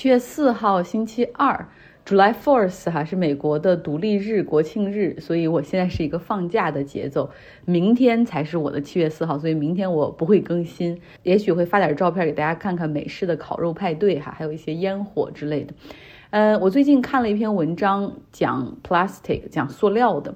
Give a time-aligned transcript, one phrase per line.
[0.00, 1.68] 七月四号，星期二
[2.06, 7.28] ，July Fourth 哈是美国的独立日国庆日，所以我现在是一个放假的节奏。
[7.66, 15.74] 明天才是我的七月四号，所以明天我不会更新，也许会发点照片给大家看看美式的烤肉派对哈，还有一些烟火之类的。
[16.30, 20.34] 呃，我最近看了一篇文章，讲 plastic，讲塑料的。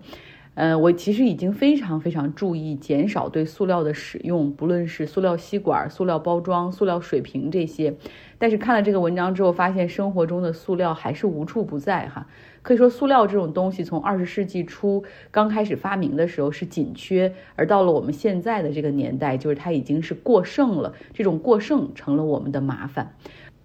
[0.54, 7.96] 呃，我其实已经非常非常注意减少对塑料的使用，不论是塑料吸管、塑料包装、塑料水瓶这些。
[8.38, 12.28] 但是看了这个文章之后，发现生活中的塑料还是无处不在哈。
[12.62, 20.94] 可以说，塑料这种东西从二十世纪初刚开始发明的时候是紧缺，而到了我们现在的这个年代，就是它已经是过剩了。
[21.12, 23.16] 这种过剩成了我们的麻烦，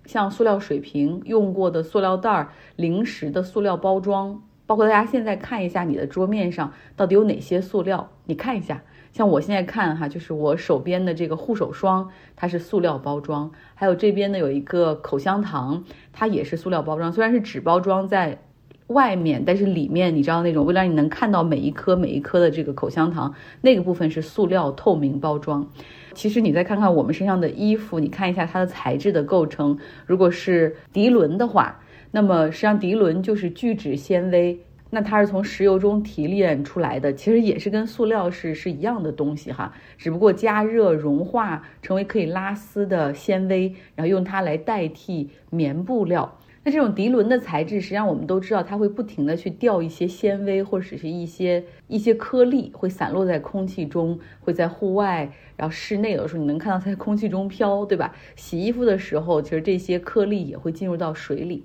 [0.05, 4.41] 像塑料水瓶、用过的塑料袋、零食的塑料包装。
[4.69, 15.83] 包括大家现在看一下你的桌面上到底有哪些塑料，你看一下，像我现在看哈，就是我手边的这个护手霜，它是塑料包装，还有这边呢有一个口香糖，
[16.13, 18.37] 它也是塑料包装，虽然是纸包装在
[18.85, 25.67] 外面，但是里面你知道那种为了让你能看到每一颗每一颗的这个口香糖，那个部分是塑料透明包装。
[26.13, 31.79] 其实你再看看我们身上的衣服，你看一下它的材质的构成，如果是涤纶的话。
[32.12, 46.38] 那么实际上，涤纶就是聚酯纤维，那它是从石油中提炼出来的，其实也是跟塑料是是一样的东西哈，只不过加热融化成为可以拉丝的纤维，然后用它来代替棉布料。
[46.62, 58.13] 那这种涤纶的材质，实际上我们都知道，它会不停的去掉一些纤维或者是一些一些颗粒，会散落在空气中，会在户外，然后室内有的时候你能看到它在空气中飘，对吧？
[58.35, 61.63] 洗衣服的时候，其实这些颗粒也会进入到水里。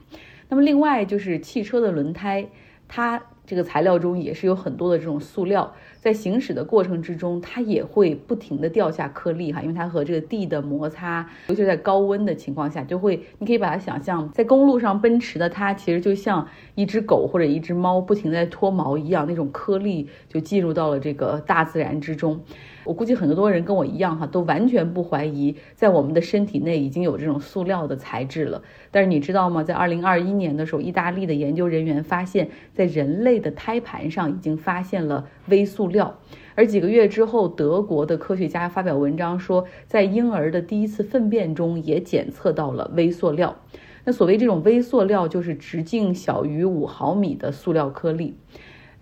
[0.49, 2.47] 那么另外就是汽车的轮胎，
[2.87, 22.41] 它这个材料中也是有很多的这种塑料，在行驶的过程之中，它也会不停的掉下颗粒哈，因为它和这个地的摩擦，尤其在高温的情况下，就会，你可以把它想象在公路上奔驰的它，其实就像一只狗或者一只猫不停在脱毛一样，那种颗粒就进入到了这个大自然之中。
[22.85, 28.63] 我估计很多多人跟我一样哈，都完全不怀疑在我们的身体内已经有这种塑料的材质了。
[28.91, 29.63] 但是你知道吗？
[29.63, 36.19] 在二零二一年的时候，意大利的研究人员发现，在人类的胎盘上已经发现了微塑料。
[36.55, 43.57] 而几个月之后，德国的科学家发表文章说，在婴儿的第一次粪便中也检测到了微塑料。
[44.05, 48.37] 那所谓这种微塑料，就是直径小于五毫米的塑料颗粒。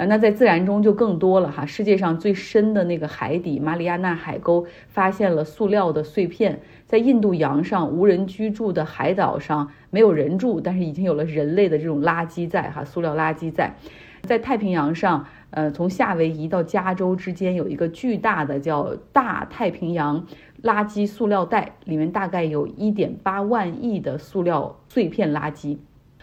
[0.06, 13.74] 那在自然中就更多了哈，世界上最深的那个海底马里亚纳海沟发现了塑料的碎片，在印度洋上无人居住的海岛上没有人住，但是已经有了人类的这种垃圾在哈，塑料垃圾在，
[14.22, 20.26] 在太平洋上，呃，从夏威夷到加州之间有一个巨大的叫大太平洋
[20.62, 25.76] 垃圾塑料带，里面大概有一点八万亿的塑料碎片垃圾。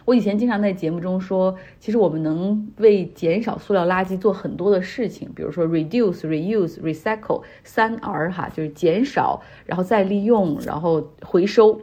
[0.10, 11.80] 我以前经常在节目中说，其实我们能为减少塑料垃圾做很多的事情，比如说 reduce、reuse、recycle 三 R 哈，就是减少，然后再利用，然后回收。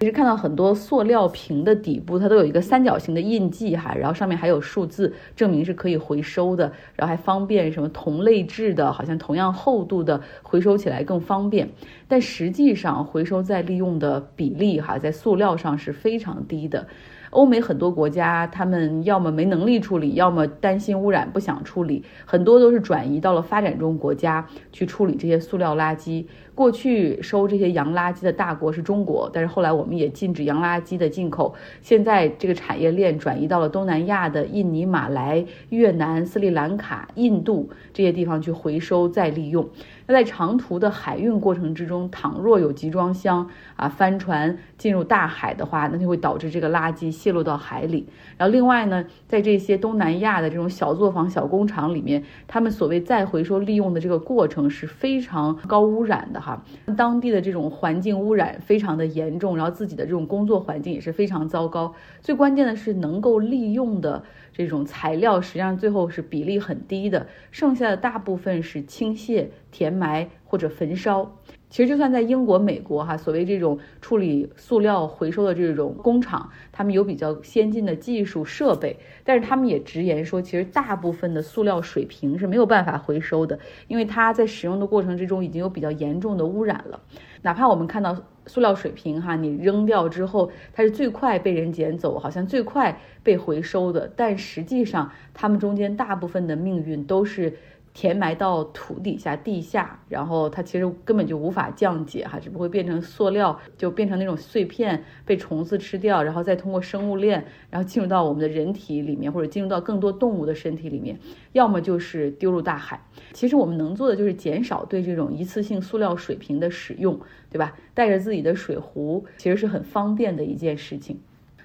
[0.00, 11.70] 其实看到很多塑料瓶的底部，它都有一个三角形的印记哈，然后上面还有数字，证明是可以回收的，然后还方便什么同类质的，好像同样厚度的回收起来更方便。
[12.06, 16.86] 但实际上回收再利用的比例哈，在塑料上是非常低的。
[17.32, 26.26] 欧美很多国家，他们要么没能力处理，要么担心污染不想处理，很多都是转移到了发展中国家去处理这些塑料垃圾。
[26.54, 31.54] 过去收这些洋垃圾的大国是中国，但是后来我们也禁止洋垃圾的进口。
[31.80, 39.68] 现在这个产业链转移到了东南亚的印尼、马来、越南、斯里兰卡、印度这些地方去回收再利用。
[40.06, 48.06] 那在长途的海运过程之中，倘若有集装箱啊翻船进入大海的话，那就会导致这个垃圾泄露到海里。
[48.36, 56.62] 然后另外呢，在这些东南亚的这种小作坊、小工厂里面，他们所谓再回收利用的这个过程是非常高污染的哈，
[56.96, 61.94] 当地的这种环境污染非常的严重，然后自己的这种工作环境也是非常糟糕。
[62.20, 71.36] 最关键的是能够利用的这种材料，实际上最后是比例很低的，剩下的大部分是倾泻、填埋或者焚烧。
[71.72, 83.58] 其实就算在英国、美国，哈，所谓这种处理塑料回收的这种工厂，他们有比较先进的技术设备，但是他们也直言说，其实大部分的塑料水瓶是没有办法回收的，
[83.88, 87.00] 因为它在使用的过程之中已经有比较严重的污染了。
[87.40, 88.14] 哪怕我们看到
[88.44, 97.56] 塑料水瓶，哈，你扔掉之后，它是最快被人捡走，好像最快被回收的，但实际上它们中间大部分的命运都是。
[97.94, 111.18] 填埋到土底下、地下，然后它其实根本就无法降解哈，只不过变成塑料，就变成那种碎片被虫子吃掉，然后再通过生物链，然后进入到我们的人体里面，或者进入到更多动物的身体里面，
[111.52, 113.00] 要么就是丢入大海。
[113.32, 117.74] 其实我们能做的就是减少对这种一次性塑料水瓶的使用，对吧？
[117.92, 121.20] 带着自己的水壶，其实是很方便的一件事情。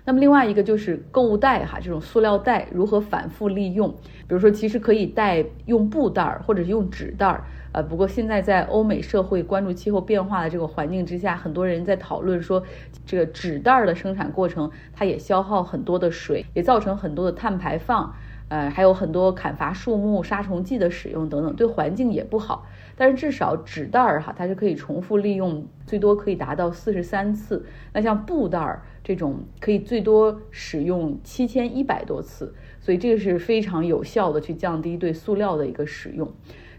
[0.08, 3.90] 那么另外一个就是购物袋哈，这种塑料袋如何反复利用？
[4.26, 7.44] 比如说，其实可以带用布袋儿，或者是用纸袋儿。
[7.74, 12.64] 呃，不过现在在欧美社会关注气候变化的这个环境之下，很多人在讨论说，
[13.06, 18.16] 这个纸袋儿的生产过程它也消耗很多的水，也造成很多的碳排放。
[18.48, 22.66] 呃，还有很多砍伐树木、杀虫剂的使用等等，对环境也不好。
[23.00, 27.64] 但是至少纸袋儿哈，它是可以重复利用，最多可以达到四十三次。
[27.94, 36.28] 那像布袋儿这种，可以最多使用七千一百多次，所以这个是非常有效的去降低对塑料的一个使用。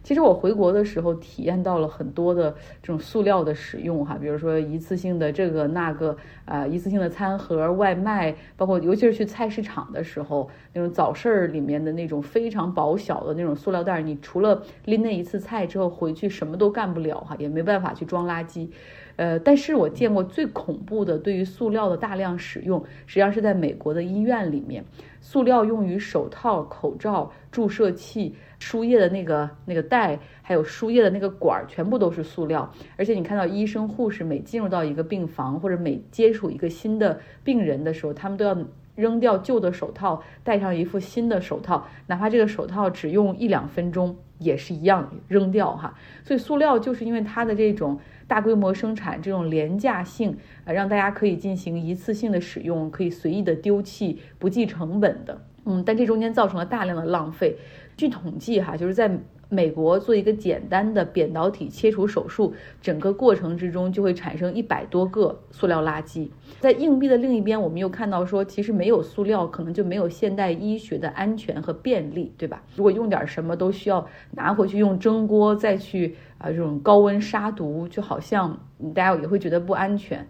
[0.03, 2.51] 其实我回国的时候体验到了很多的
[2.83, 18.69] 这种塑料的使用哈，比如说一次性的这个那个啊，一次性的餐盒、外卖，包括尤其是去菜市场的时候，那种早市儿里面的那种非常薄小的那种塑料袋，你除了拎那一次菜之后回去什么都干不了哈，也没办法去装垃圾。
[19.17, 24.85] 呃，但是我见过最恐怖的对于塑料的大量使用，实际上是在美国的医院里面，
[25.21, 28.37] 塑料用于手套、口罩、注射器。
[28.59, 32.73] 输液的那个那个袋，还有输液的那个管儿，全部都是塑料。
[32.97, 38.57] 而且你看到医生护士每进入到一个病房，或者每接触一个新的病人的时候，他们都要
[38.97, 45.95] 扔掉旧的手套，戴上一副新的手套，哪怕这个手套只用一两分钟，也是一样扔掉哈。
[46.25, 55.41] 所以塑料就是因为它的这种大规模生产，这种廉价性，呃，让大家可以进行一次性的使用，可以随意的丢弃，不计成本的。
[55.65, 57.57] 嗯，但这中间造成了大量的浪费。
[57.99, 59.11] 据统计，哈，就是在
[59.49, 66.29] 美国做一个简单的扁导体切除手术，整个过程之中就会产生一百多个塑料垃圾。
[66.61, 72.63] 在硬币的另一边，我们又看到说，其实没有塑料，可能就没有现代医学的安全和便利，对吧？
[72.77, 78.61] 如果用点什么都需要拿回去用蒸锅再去啊，这种高温杀毒，就好像
[78.95, 80.25] 大家也会觉得不安全。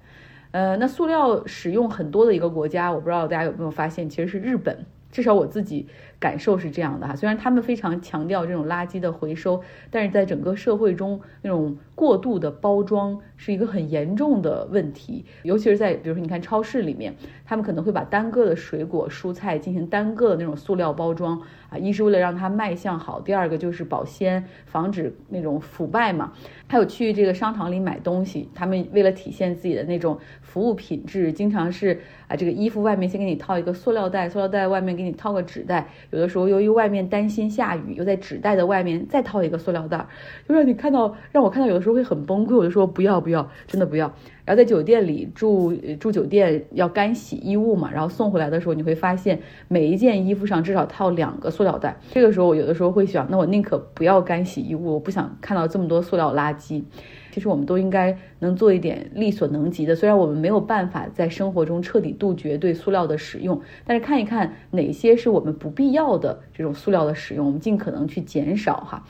[0.53, 4.87] 呃，那塑料使用很多的一个国家，我不知道大家有没有发现，其实是日本。
[5.11, 5.87] 至少我自己
[6.20, 15.25] 感受是这样的哈，虽然他们非常强调这种垃圾的回收，但是在整个社会中，那种过度的包装是一个很严重的问题。
[15.44, 26.32] 尤其是在比如说你看超市里面，他们可能会把单个的水果、蔬菜进行单个的那种塑料包装啊，一是为了让它卖相好，第二个就是保鲜，防止那种腐败嘛。
[26.67, 35.88] 还有去这个商场里买东西，他们为了体现自己的那种服务品质，经常是啊，这个衣服外面先给你套一个塑料袋，塑料袋外面给你套个纸袋。
[36.10, 40.06] 有的时候由于外面担心下雨，又在纸袋的外面再套一个塑料袋，
[40.49, 42.56] 就让你看到，让我看到有的时候会很崩溃。
[42.56, 44.14] 我就说不要不要，真的不要。
[44.49, 51.95] 然后在酒店里住住酒店要干洗衣物嘛，然后送回来的时候你会发现每一件衣服上至少套两个塑料袋。
[52.12, 56.83] 这个时候我有的时候会想，那我宁可不要干洗衣物，我不想看到这么多塑料垃圾。
[57.31, 69.05] 其实我们都应该能做一点力所能及的，虽然我们没有办法在生活中彻底杜绝对塑料的使用，但是看一看哪些是我们不必要的这种塑料的使用，我们尽可能去减少哈。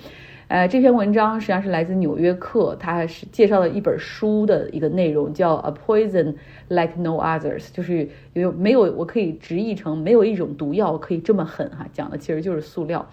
[0.49, 6.35] 呃，这篇文章实际上是来自《纽约客》，它是介绍了一本书的一个内容，叫《A Poison
[6.69, 13.07] Like No Others》，就是有没有我可以直译成没有一种毒药可以这么狠哈，讲的其实就是塑料。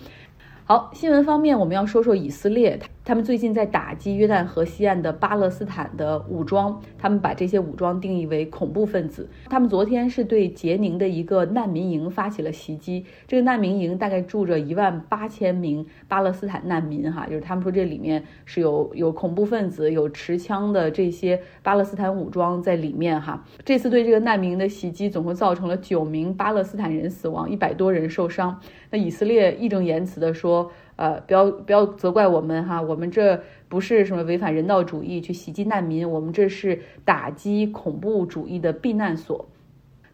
[0.63, 2.79] 好，新闻方面我们要说说以色列。
[3.07, 9.29] 他们最近在打击约旦河西岸的巴勒斯坦的武装，他们把这些武装定义为恐怖分子。
[9.47, 23.45] 他们昨天是对杰宁的一个难民营发起了袭击，这个难民营大概住着一万八千名巴勒斯坦难民，哈，就是他们说这里面是有有恐怖分子、有持枪的这些巴勒斯坦武装在里面，哈。
[23.63, 28.59] 这次对这个难民的袭击，总共造成了九名巴勒斯坦人死亡，一百多人受伤。
[28.89, 30.71] 那以色列义正言辞地说。
[30.95, 39.47] 呃，不要不要责怪我们哈，我们这不是什么违反人道主义去袭击难民，我们这是打击恐怖主义的避难所。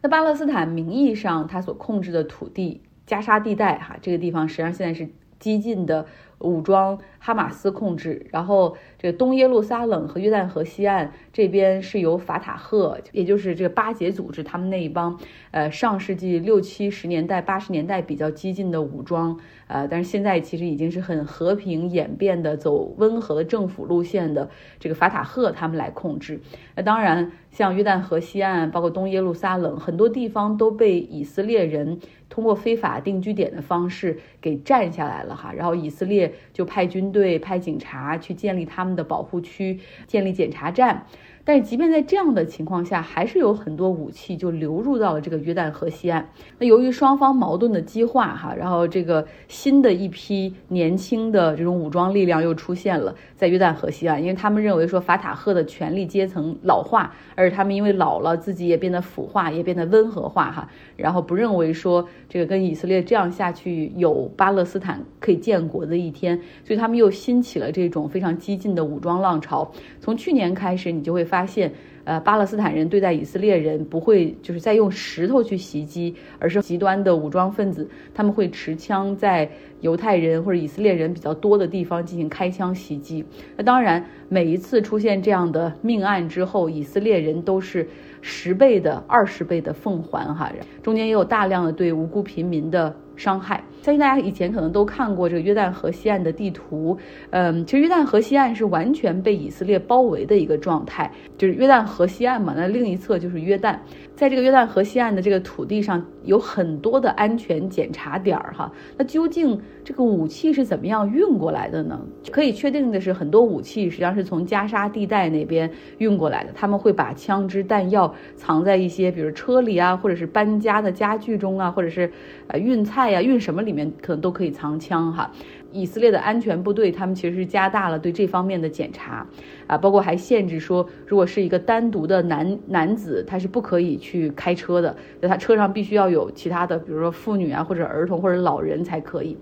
[0.01, 5.09] 那巴勒斯坦名义上它所控制的土地加沙地带哈，这个地方实际上现在是
[5.39, 6.07] 激进的
[6.41, 15.19] 武装哈马斯控制，然后这个东耶路撒冷和约旦河西岸这边是由法塔赫，也就是这个巴结组织他们那一帮，
[15.51, 19.39] 呃，上世纪六七十年代、八十年代比较激进的武装。
[19.67, 26.41] 呃，但是现在其实已经是很和平演变的，走温和的政府路线的这个法塔赫他们来控制。
[26.75, 35.53] 那当然，像约旦河西岸，包括东耶路撒冷，很多地方都被以色列人通过非法定居点的方式给占下来了哈。
[35.53, 41.05] 然后以色列就派军队、派警察去建立他们的保护区，建立检查站。
[41.43, 46.29] 但是，即便在这样的情况下，还是有很多武器就流入到了这个约旦河西岸。
[46.59, 69.71] 那由于双方矛盾的激化，哈，然后这个新的一批年轻的这种武装力量又出现了在约旦河西岸，因为他们认为说法塔赫的权力阶层老化，而他们因为老了，自己也变得腐化，也变得温和化，哈，然后不认为说这个跟以色列这样下去有巴勒斯坦可以建国的一天，所以他们又兴起了这种非常激进的武装浪潮。
[69.99, 71.27] 从去年开始，你就会。
[71.31, 71.71] 发现，
[72.03, 83.23] 呃，巴勒斯坦人对待以色列人不会就是在用石头去袭击，而是极端的武装分子，他们会持枪在犹太人或者以色列人比较多的地方进行开枪袭击。
[83.55, 87.87] 那当然，每一次出现这样的命案之后，以色列人都是
[88.19, 90.51] 十倍的、二十倍的奉还哈，
[90.83, 92.93] 中间也有大量的对无辜平民的。
[93.15, 96.97] 伤害，相信大家以前可能都看过这个约旦河西岸的地图，
[97.29, 103.77] 嗯，其实约旦河西岸是完全被以色列包围的一个状态，就是约旦河西岸嘛，那另一侧就是约旦，
[104.15, 111.99] 在这个约旦河西岸的这个土地上有很多的安全检查点儿哈，那究竟这个武器是怎么样运过来的呢？
[112.31, 122.11] 可以确定的是，很多武器实际上是从加沙地带那边运过来的，他们会把枪支弹药藏在一些比如车里啊，或者是搬家的家具中啊，或者是
[122.47, 123.10] 呃运菜。
[123.11, 125.31] 呀，运什么里面可能都可以藏枪哈。
[125.71, 129.25] 以色列的安全部队他们其实是加大了对这方面的检查
[129.67, 139.37] 啊，包括还限制说，如果是一个单独的男男子，他是不可以去开车的，就他车上必须要有其他的，比如说妇女啊，或者儿童或者老人才可以。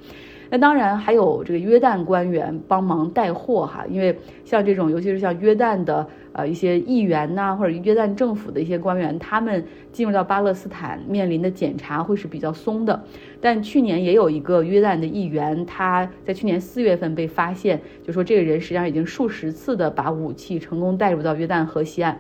[0.50, 13.00] 那当然还有这个约旦官员帮忙带货哈，因为像这种，尤其是像约旦的呃一些议员呐，或者约旦政府的一些官员，他们进入到巴勒斯坦面临的检查会是比较松的。
[13.40, 22.20] 但去年也有一个约旦的议员，他在去年四月份被发现，就说这个人实际上已经数十次的把武器成功带入到约旦河西岸。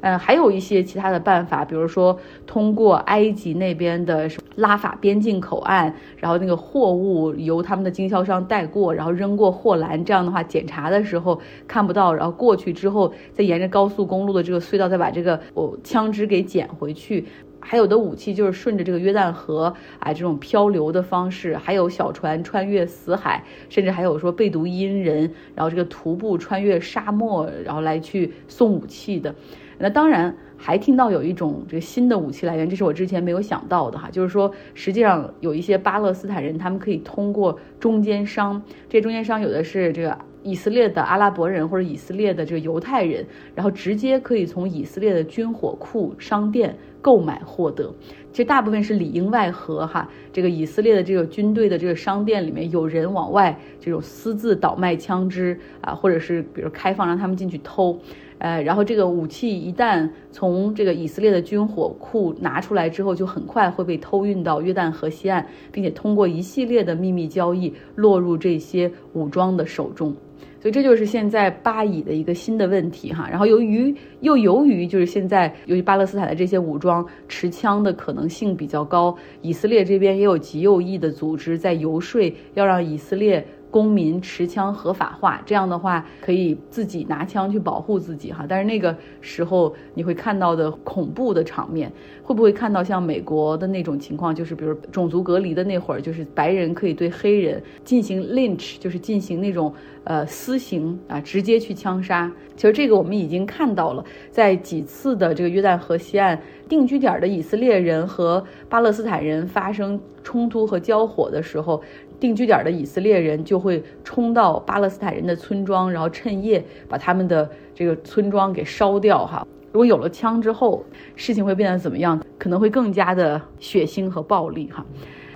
[0.00, 17.24] 嗯，还有一些其他的办法，比如说通过埃及那边的什拉法边境口岸，然后那个货物由他们的经销商带过，然后扔过货栏，这样的话检查的时候看不到，然后过去之后再沿着高速公路的这个隧道再把这个哦枪支给捡回去。
[17.60, 29.34] 还有的武器就是顺着这个约旦河啊这种漂流的方式，还有小船穿越死海，甚至还有说贝读因人，然后这个徒步穿越沙漠，然后来去送武器的。
[29.76, 43.24] 那当然还听到有一种这个新的武器来源，这是我之前没有想到的哈，就是说实际上有一些巴勒斯坦人，他们可以通过中间商，这中间商有的是这个以色列的阿拉伯人或者以色列的这个犹太人，
[43.54, 47.94] 然后直接可以从以色列的军火库商店购买获得。
[48.30, 57.98] 其实大部分是里应外合哈，这个以色列的这个军队的这个商店里面有人往外这种私自倒卖枪支啊，或者是比如开放让他们进去偷。
[58.38, 70.14] 呃，然后这个武器一旦从这个以色列的军火库拿出来之后，就很快会被偷运到约旦河西岸，并且通过一系列的秘密交易落入这些武装的手中。
[70.60, 73.28] 所以这就是现在巴以的一个新的问题哈。
[73.30, 82.20] 然后由于又由于就是现在由于巴勒斯坦的这些武装持枪的可能性比较高，以色列这边也有极右翼的组织在游说，
[82.54, 83.44] 要让以色列。
[83.70, 88.44] 公民持枪合法化，这样的话可以自己拿枪去保护自己哈。
[88.48, 91.92] 但是那个时候你会看到的恐怖的场面，
[92.28, 94.34] 会不会看到像美国的那种情况？
[94.34, 99.72] 就是比如种族隔离的那会儿，就是白人可以对黑人进行 lynch，就是进行那种
[100.04, 102.30] 呃私刑啊，直接去枪杀。
[102.54, 111.82] 其实这个我们已经看到了，在几次的这个约旦河西岸定居点的以色列人和巴勒斯坦人发生冲突和交火的时候。
[112.20, 119.24] 定居点的以色列人就会冲到巴勒斯坦人的村庄，然后趁夜把他们的这个村庄给烧掉。
[119.24, 119.46] 哈，
[119.78, 122.20] 如果有了枪之后，事情会变得怎么样？
[122.36, 124.68] 可能会更加的血腥和暴力。
[124.72, 124.84] 哈，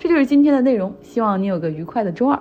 [0.00, 2.36] 这就是今天的内容，希望你有个愉快的周二。